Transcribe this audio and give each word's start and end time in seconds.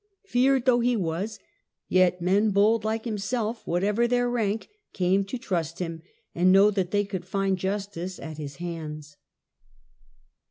Feared 0.25 0.65
though 0.65 0.79
he 0.79 0.97
was, 0.97 1.37
yet 1.87 2.23
men 2.23 2.49
bold 2.49 2.83
like 2.83 3.05
himself, 3.05 3.67
whatever 3.67 4.07
their 4.07 4.27
rank, 4.27 4.67
came 4.93 5.23
to 5.25 5.37
trust 5.37 5.77
him 5.77 6.01
and 6.33 6.51
know 6.51 6.71
that 6.71 6.89
they 6.89 7.05
could 7.05 7.23
find 7.27 7.55
justice 7.59 8.17
at 8.17 8.39
his 8.39 8.55
hands. 8.55 9.17